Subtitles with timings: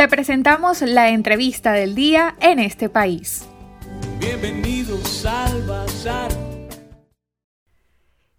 [0.00, 3.46] Te presentamos la entrevista del día en este país.
[4.18, 6.32] Bienvenidos al Bazar.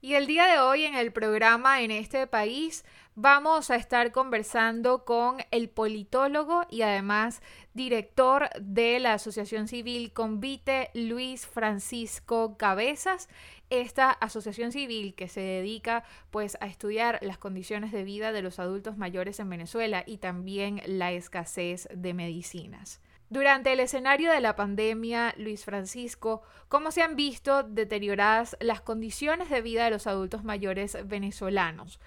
[0.02, 2.84] Y el día de hoy en el programa en este país
[3.16, 7.42] vamos a estar conversando con el politólogo y además
[7.74, 13.28] director de la Asociación Civil Convite, Luis Francisco Cabezas.
[13.70, 18.60] Esta asociación civil que se dedica pues a estudiar las condiciones de vida de los
[18.60, 23.02] adultos mayores en Venezuela y también la escasez de medicinas.
[23.30, 29.50] Durante el escenario de la pandemia, Luis Francisco, ¿cómo se han visto deterioradas las condiciones
[29.50, 32.02] de vida de los adultos mayores venezolanos?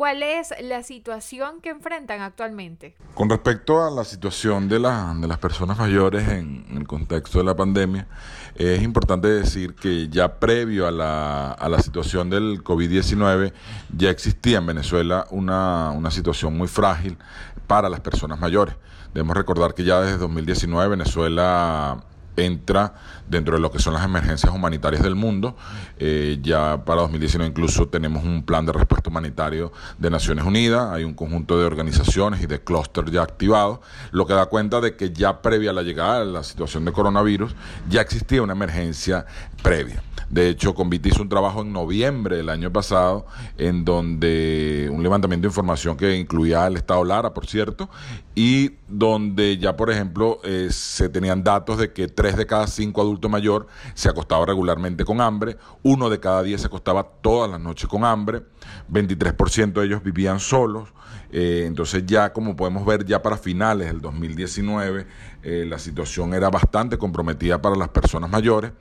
[0.00, 2.96] ¿Cuál es la situación que enfrentan actualmente?
[3.12, 7.54] Con respecto a la situación de, de las personas mayores en, el contexto de la
[7.54, 8.08] pandemia,
[8.54, 13.52] es importante decir que ya previo a la, a la situación del COVID-19
[13.94, 17.18] ya existía en Venezuela una, una situación muy frágil
[17.66, 18.76] para las personas mayores.
[19.12, 22.02] Debemos recordar que ya desde 2019 Venezuela
[22.36, 22.94] entra
[23.28, 25.56] dentro de lo que son las emergencias humanitarias del mundo.
[25.98, 31.04] Eh, ya para 2019 incluso tenemos un plan de respuesta humanitario de Naciones Unidas, hay
[31.04, 35.12] un conjunto de organizaciones y de clústeres ya activados, lo que da cuenta de que
[35.12, 37.54] ya previa a la llegada de la situación de coronavirus
[37.88, 39.26] ya existía una emergencia
[39.62, 40.02] previa.
[40.30, 43.26] De hecho, Convite hizo un trabajo en noviembre del año pasado,
[43.58, 47.90] en donde un levantamiento de información que incluía al Estado Lara, por cierto,
[48.36, 53.00] y donde ya, por ejemplo, eh, se tenían datos de que tres de cada cinco
[53.00, 57.58] adultos mayor se acostaba regularmente con hambre, uno de cada diez se acostaba todas las
[57.58, 58.42] noches con hambre,
[58.90, 60.88] 23% de ellos vivían solos,
[61.32, 65.06] eh, entonces ya como podemos ver ya para finales del 2019
[65.42, 68.72] eh, la situación era bastante comprometida para las personas mayores.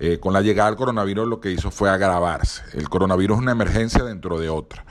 [0.00, 2.62] Eh, con la llegada del coronavirus lo que hizo fue agravarse.
[2.72, 4.84] El coronavirus es una emergencia dentro de otra.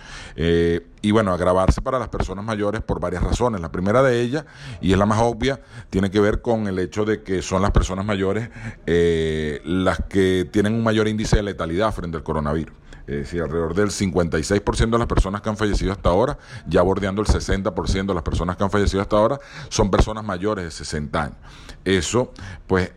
[1.02, 3.61] y bueno, agravarse para las personas mayores por varias razones.
[3.61, 4.45] La primera de ellas,
[4.81, 7.71] y es la más obvia, tiene que ver con el hecho de que son las
[7.71, 8.49] personas mayores
[8.86, 12.76] las que tienen un mayor índice de letalidad frente al coronavirus
[13.07, 16.37] es decir, alrededor del 56% de las personas que han fallecido hasta ahora,
[16.67, 20.65] ya bordeando el 60% de las personas que han fallecido hasta ahora, son personas mayores
[20.65, 21.37] de 60 años.
[21.85, 22.33] Eso,
[22.67, 22.91] pues,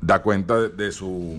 [0.00, 1.38] da cuenta de, su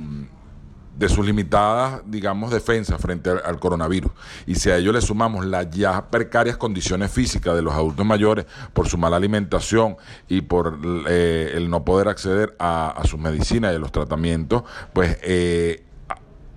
[0.97, 4.11] de sus limitadas, digamos, defensas frente al, coronavirus.
[4.47, 8.45] Y si a ello le sumamos las ya precarias condiciones físicas de los adultos mayores
[8.73, 9.97] por su mala alimentación
[10.29, 14.63] y por eh, el no poder acceder a, a sus medicinas y a los tratamientos,
[14.93, 15.84] pues eh,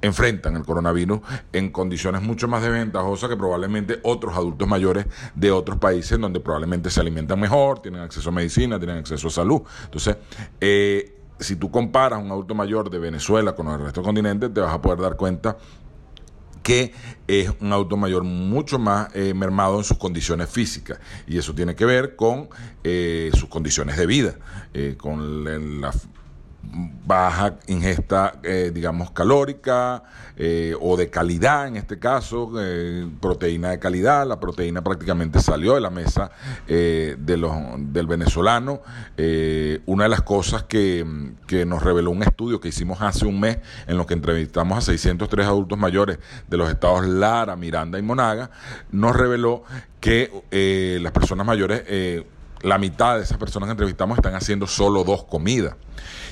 [0.02, 1.20] enfrentan el coronavirus
[1.52, 6.90] en condiciones mucho más desventajosas que probablemente otros adultos mayores de otros países donde probablemente
[6.90, 9.62] se alimentan mejor, tienen acceso a medicina, tienen acceso a salud.
[9.84, 10.16] Entonces,
[10.60, 14.60] eh, si tú comparas un adulto mayor de Venezuela con el resto del continente, te
[14.60, 15.56] vas a poder dar cuenta
[16.62, 16.92] que
[17.26, 20.98] es un adulto mayor mucho más eh, mermado en sus condiciones físicas.
[21.26, 22.48] Y eso tiene que ver con
[22.84, 24.34] eh, sus condiciones de vida,
[24.98, 25.92] con la
[26.62, 30.02] baja ingesta, eh, digamos, calórica
[30.36, 34.26] eh, o de calidad en este caso, eh, proteína de calidad.
[34.26, 36.30] La proteína prácticamente salió de la mesa
[36.66, 38.82] de los, del venezolano.
[39.86, 43.58] una de las cosas que, que, nos reveló un estudio que hicimos hace un mes
[43.86, 48.50] en lo que entrevistamos a 603 adultos mayores de los estados Lara, Miranda y Monaga,
[48.90, 49.64] nos reveló
[50.00, 51.82] que las personas mayores
[52.62, 55.76] la mitad de esas personas que entrevistamos están haciendo solo dos comidas.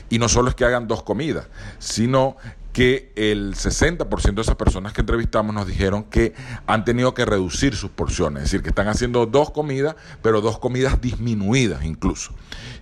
[0.09, 1.49] Y no solo es que hagan dos comidas,
[1.79, 2.37] sino
[2.77, 6.35] que el 60% de esas personas que entrevistamos nos dijeron que
[6.67, 10.59] han tenido que reducir sus porciones, es decir, que están haciendo dos comidas, pero dos
[10.59, 12.35] comidas disminuidas incluso.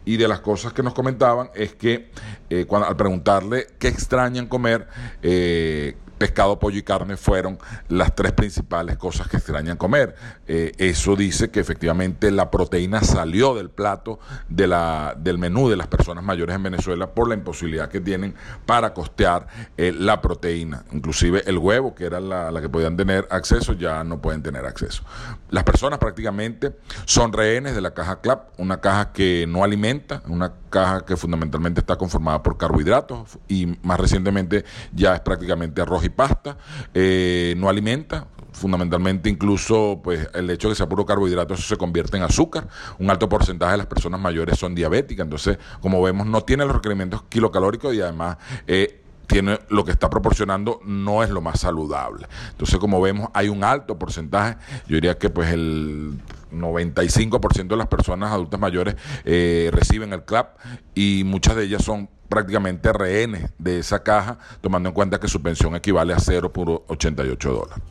[0.04, 2.10] Y de las cosas que nos comentaban es que
[2.50, 4.88] eh, cuando, al preguntarle qué extrañan comer,
[5.22, 7.58] eh, pescado, pollo y carne fueron
[7.90, 10.14] las tres principales cosas que extrañan comer.
[10.46, 14.18] Eh, eso dice que efectivamente la proteína salió del plato
[14.48, 18.34] de la, del menú de las personas mayores en Venezuela por la imposibilidad que tienen
[18.64, 20.84] para costear eh, la proteína.
[20.92, 24.64] Inclusive el huevo, que era la, la, que podían tener acceso, ya no pueden tener
[24.64, 25.02] acceso.
[25.50, 26.74] Las personas prácticamente
[27.04, 31.80] son rehenes de la caja CLAP, una caja que no alimenta, una caja que fundamentalmente
[31.80, 36.56] está conformada por carbohidratos y más recientemente ya es prácticamente arroz y pasta,
[36.92, 41.76] eh, no alimenta, fundamentalmente incluso pues el hecho de que sea puro carbohidrato eso se
[41.76, 42.68] convierte en azúcar
[43.00, 46.76] un alto porcentaje de las personas mayores son diabéticas entonces como vemos no tiene los
[46.76, 48.36] requerimientos kilocalóricos y además
[48.68, 52.26] eh, tiene lo que está proporcionando no es lo más saludable.
[52.50, 54.56] Entonces, como vemos, hay un alto porcentaje,
[54.86, 56.18] yo diría que pues el
[56.52, 60.58] 95% de las personas adultas mayores eh, reciben el CLAP
[60.94, 65.40] y muchas de ellas son prácticamente rehenes de esa caja, tomando en cuenta que su
[65.40, 67.84] pensión equivale a 0.88 dólares.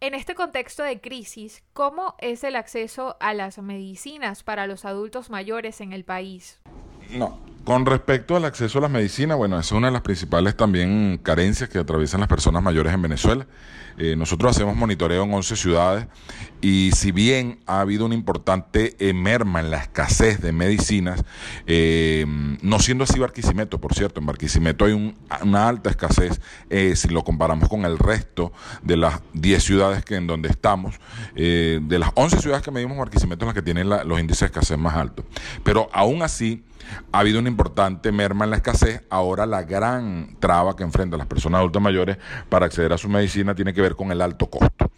[0.00, 5.30] En este contexto de crisis, ¿cómo es el acceso a las medicinas para los adultos
[5.30, 6.60] mayores en el país?
[7.12, 10.56] No, con respecto al acceso a las medicinas, bueno, esa es una de las principales
[10.56, 13.46] también carencias que atraviesan las personas mayores en Venezuela.
[13.98, 16.06] Eh, nosotros hacemos monitoreo en 11 ciudades
[16.60, 21.24] y si bien ha habido una importante eh, merma en la escasez de medicinas,
[21.66, 22.26] eh,
[22.60, 26.40] no siendo así Barquisimeto, por cierto, en Barquisimeto hay una alta escasez
[26.94, 28.52] si lo comparamos con el resto
[28.82, 31.00] de las 10 ciudades que en donde estamos,
[31.34, 34.78] de las 11 ciudades que medimos Barquisimeto son las que tienen los índices de escasez
[34.78, 35.24] más altos.
[35.64, 36.62] Pero aún así,
[37.12, 39.02] ha habido una importante merma en la escasez.
[39.10, 42.18] Ahora la gran traba que enfrentan las personas adultas mayores
[42.48, 44.90] para acceder a su medicina tiene que ver con el alto costo.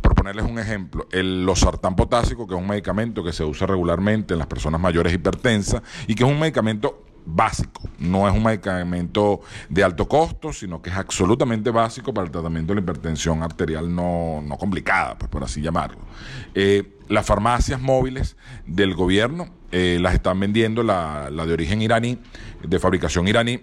[0.00, 4.34] Por ponerles un ejemplo, el losartán potásico, que es un medicamento que se usa regularmente
[4.34, 9.40] en las personas mayores hipertensas y que es un medicamento básico, no es un medicamento
[9.68, 13.94] de alto costo, sino que es absolutamente básico para el tratamiento de la hipertensión arterial
[13.94, 16.00] no, complicada, pues por así llamarlo.
[16.54, 18.36] Eh, las farmacias móviles
[18.66, 22.18] del gobierno eh, las están vendiendo, la, la de origen iraní,
[22.62, 23.60] de fabricación iraní,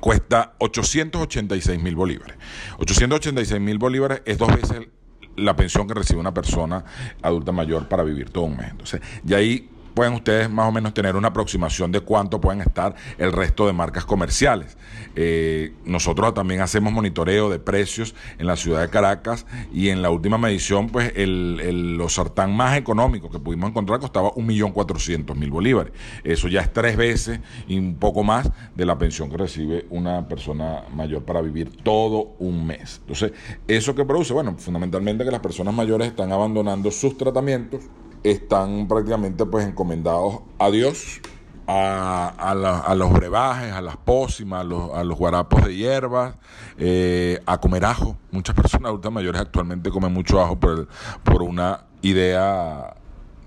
[0.00, 2.36] cuesta 886 mil bolívares.
[2.78, 4.88] 886 mil bolívares es dos veces
[5.36, 6.84] la pensión que recibe una persona
[7.22, 8.70] adulta mayor para vivir todo un mes.
[8.70, 12.94] Entonces, y ahí pueden ustedes más o menos tener una aproximación de cuánto pueden estar
[13.18, 14.76] el resto de marcas comerciales.
[15.14, 20.10] Eh, nosotros también hacemos monitoreo de precios en la ciudad de Caracas y en la
[20.10, 25.92] última medición, pues el, el los sartán más económico que pudimos encontrar costaba 1.400.000 bolívares.
[26.24, 30.26] Eso ya es tres veces y un poco más de la pensión que recibe una
[30.26, 32.98] persona mayor para vivir todo un mes.
[33.00, 33.32] Entonces,
[33.68, 34.32] ¿eso que produce?
[34.32, 37.82] Bueno, fundamentalmente que las personas mayores están abandonando sus tratamientos
[38.22, 41.20] están prácticamente pues encomendados a Dios,
[41.66, 46.36] a, los brebajes, a las pócimas, a los, a los guarapos de hierbas,
[46.78, 48.16] eh, a comer ajo.
[48.30, 50.88] Muchas personas adultas mayores actualmente comen mucho ajo por,
[51.22, 52.94] por una idea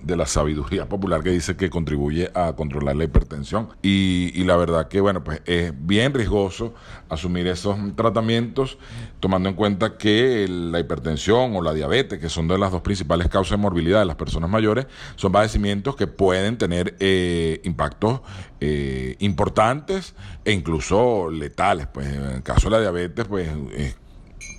[0.06, 3.70] de la sabiduría popular que dice que contribuye a controlar la hipertensión.
[3.82, 6.76] Y, la verdad que, bueno, pues es bien riesgoso
[7.10, 8.78] asumir esos tratamientos,
[9.20, 13.28] tomando en cuenta que la hipertensión o la diabetes, que son de las dos principales
[13.30, 14.86] causas de morbilidad de las personas mayores,
[15.16, 18.22] son padecimientos que pueden tener eh, impactos
[18.62, 20.14] eh, importantes
[20.44, 21.88] e incluso letales.
[21.88, 23.96] Pues en el caso de la diabetes, pues es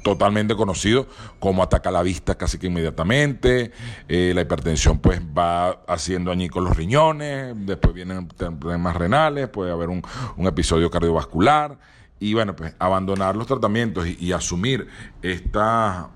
[0.07, 1.09] totalmente conocido
[1.41, 3.73] como ataca la vista casi que inmediatamente,
[4.07, 9.89] eh, la hipertensión pues va haciendo con los riñones, después vienen problemas renales, puede haber
[9.89, 10.03] un,
[10.47, 11.77] episodio cardiovascular
[12.21, 14.87] y bueno, pues abandonar los tratamientos y, asumir
[15.23, 16.07] estas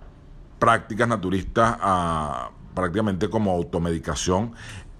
[0.61, 1.77] prácticas naturistas
[2.75, 4.53] prácticamente como automedicación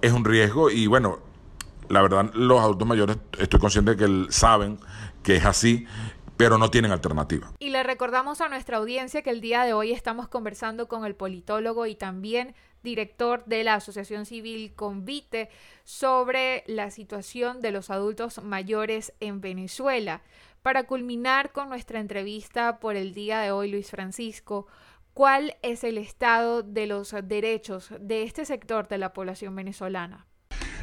[0.03, 1.21] es un riesgo y bueno,
[1.89, 4.81] la verdad los adultos mayores estoy consciente que saben
[5.23, 5.87] que es así
[6.41, 7.53] pero no tienen alternativa.
[7.59, 11.15] Y le recordamos a nuestra audiencia que el día de hoy estamos conversando con el
[11.15, 15.51] politólogo y también director de la Asociación Civil Convite
[15.85, 20.23] sobre la situación de los adultos mayores en Venezuela.
[20.63, 24.67] Para culminar con nuestra entrevista por el día de hoy, Luis Francisco,
[25.13, 30.30] ¿cuál es el estado de los derechos de este sector de la población venezolana?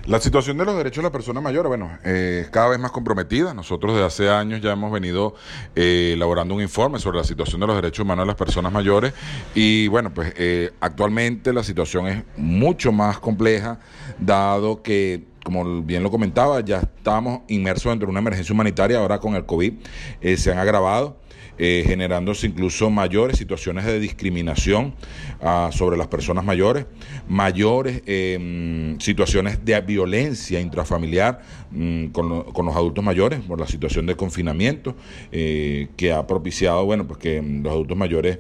[0.08, 2.92] La situación de los derechos de la persona mayor, bueno, eh, es cada vez más
[2.92, 3.54] comprometida.
[3.54, 5.36] Nosotros desde hace años ya hemos venido
[5.76, 9.14] eh, elaborando un informe sobre la situación de los derechos humanos de las personas mayores
[9.54, 13.80] y bueno, pues eh, actualmente la situación es mucho más compleja,
[14.18, 19.20] dado que como bien lo comentaba, ya estamos inmersos dentro de una emergencia humanitaria, ahora
[19.20, 19.74] con el COVID
[20.38, 21.18] se han agravado
[21.58, 24.94] eh, generándose incluso mayores situaciones de discriminación
[25.42, 26.86] ah, sobre las personas mayores,
[27.28, 34.06] mayores em, situaciones de violencia intrafamiliar mm, con, con, los adultos mayores por la situación
[34.06, 34.96] de confinamiento
[35.32, 38.40] eh, que ha propiciado, bueno, pues que los adultos mayores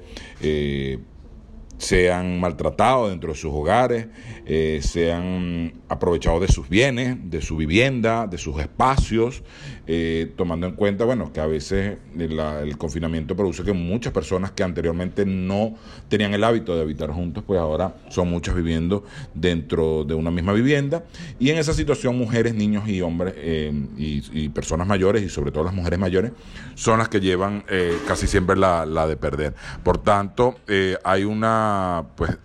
[1.80, 4.08] eh, sean maltratados dentro de sus hogares,
[4.46, 9.44] eh, sean aprovechados de sus bienes, de su vivienda, de sus espacios,
[9.86, 14.64] eh, tomando en cuenta, bueno, que a veces el confinamiento produce que muchas personas que
[14.64, 15.76] anteriormente no
[16.10, 19.04] tenían el hábito de habitar juntos, pues ahora son muchas viviendo
[19.34, 21.04] dentro de una misma vivienda.
[21.40, 25.64] Y en esa situación mujeres, niños y hombres eh, y, personas mayores, y sobre todo
[25.64, 26.32] las mujeres mayores,
[26.76, 27.64] son las que llevan
[28.08, 29.54] casi siempre la, la, de perder.
[29.84, 30.56] Por tanto,
[31.04, 31.67] hay una
[32.16, 32.38] pues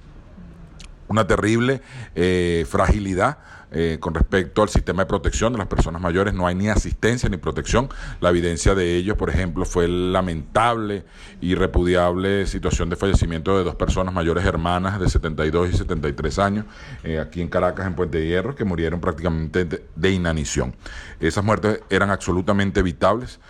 [1.13, 1.83] una terrible
[2.15, 3.39] eh, fragilidad
[3.75, 6.35] eh, con respecto al sistema de protección de las personas mayores.
[6.35, 7.89] No hay ni asistencia ni protección.
[8.21, 11.05] La evidencia de ello, por ejemplo, fue lamentable
[11.41, 16.67] y repudiable situación de fallecimiento de dos personas mayores hermanas de 72 y 73 años
[17.03, 20.75] eh, aquí en Caracas, en Puente de Hierro, que murieron prácticamente de, inanición.
[21.19, 23.41] Esas muertes eran absolutamente evitables.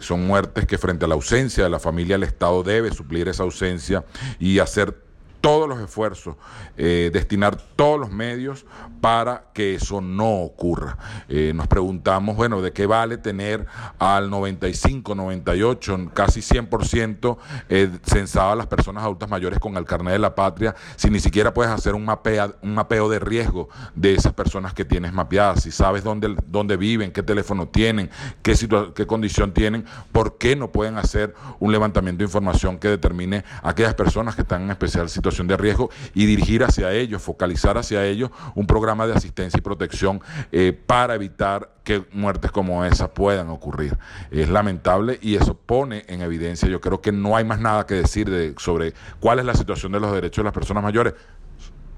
[0.00, 3.42] Son muertes que frente a la ausencia de la familia, el Estado debe suplir esa
[3.42, 4.04] ausencia
[4.38, 5.09] y hacer
[5.40, 6.36] todos los esfuerzos,
[6.76, 8.66] eh, destinar todos los medios
[9.00, 10.98] para que eso no ocurra.
[11.28, 13.66] Eh, nos preguntamos, bueno, ¿de qué vale tener
[13.98, 17.90] al 95, 98, casi 100% eh,
[18.38, 21.72] a las personas adultas mayores con el carnet de la patria si ni siquiera puedes
[21.72, 25.62] hacer un, mapea, un mapeo de riesgo de esas personas que tienes mapeadas?
[25.62, 28.10] Si sabes dónde, dónde viven, qué teléfono tienen,
[28.42, 28.54] qué,
[28.94, 33.70] qué condición tienen, ¿por qué no pueden hacer un levantamiento de información que determine a
[33.70, 35.29] aquellas personas que están en especial situación?
[35.30, 40.20] De riesgo y dirigir hacia ellos, focalizar hacia ellos un programa de asistencia y protección
[40.52, 43.96] eh, para evitar que muertes como esa puedan ocurrir.
[44.30, 47.94] Es lamentable y eso pone en evidencia, yo creo que no hay más nada que
[47.94, 51.14] decir de, sobre cuál es la situación de los derechos de las personas mayores.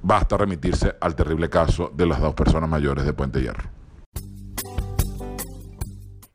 [0.02, 3.81] Basta remitirse al terrible caso de las dos personas mayores de Puente Hierro.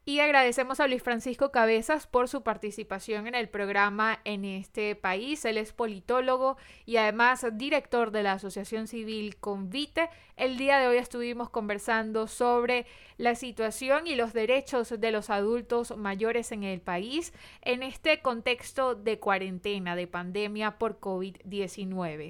[0.08, 5.44] Y agradecemos a Luis Francisco Cabezas por su participación en el programa en este país.
[5.44, 10.10] Él es politólogo y además director de la Asociación Civil Convite.
[10.38, 12.86] El día de hoy estuvimos conversando sobre
[13.18, 18.96] la situación y los derechos de los adultos mayores en el país en este contexto
[18.96, 22.30] de cuarentena, de pandemia por COVID-19.